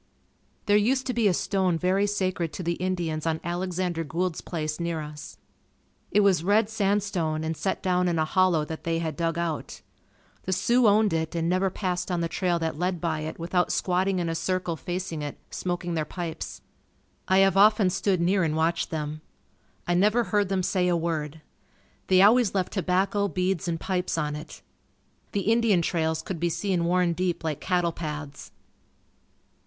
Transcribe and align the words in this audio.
There 0.65 0.77
used 0.77 1.05
to 1.05 1.13
be 1.13 1.27
a 1.27 1.33
stone 1.35 1.77
very 1.77 2.07
sacred 2.07 2.51
to 2.53 2.63
the 2.63 2.71
Indians 2.73 3.27
on 3.27 3.39
Alexander 3.43 4.03
Gould's 4.03 4.41
place 4.41 4.79
near 4.79 4.99
us. 4.99 5.37
It 6.09 6.21
was 6.21 6.43
red 6.43 6.71
sandstone 6.71 7.43
and 7.43 7.55
set 7.55 7.83
down 7.83 8.07
in 8.07 8.17
a 8.17 8.25
hollow 8.25 8.65
that 8.65 8.83
they 8.83 8.97
had 8.97 9.15
dug 9.15 9.37
out. 9.37 9.83
The 10.45 10.53
Sioux 10.53 10.87
owned 10.87 11.13
it 11.13 11.35
and 11.35 11.47
never 11.47 11.69
passed 11.69 12.09
on 12.09 12.19
the 12.19 12.27
trail 12.27 12.57
that 12.57 12.79
led 12.79 12.99
by 12.99 13.19
it 13.19 13.37
without 13.37 13.71
squatting 13.71 14.17
in 14.17 14.27
a 14.27 14.33
circle 14.33 14.75
facing 14.75 15.21
it, 15.21 15.37
smoking 15.51 15.93
their 15.93 16.03
pipes. 16.03 16.61
I 17.27 17.37
have 17.45 17.55
often 17.55 17.91
stood 17.91 18.19
near 18.19 18.41
and 18.41 18.55
watched 18.55 18.89
them. 18.89 19.21
I 19.87 19.93
never 19.93 20.23
heard 20.23 20.49
them 20.49 20.63
say 20.63 20.87
a 20.87 20.97
word. 20.97 21.41
They 22.07 22.23
always 22.23 22.55
left 22.55 22.73
tobacco, 22.73 23.27
beads 23.27 23.67
and 23.67 23.79
pipes 23.79 24.17
on 24.17 24.35
it. 24.35 24.63
The 25.33 25.41
Indian 25.41 25.83
trails 25.83 26.23
could 26.23 26.39
be 26.39 26.49
seen 26.49 26.85
worn 26.85 27.13
deep 27.13 27.43
like 27.43 27.61
cattle 27.61 27.91
paths. 27.91 28.51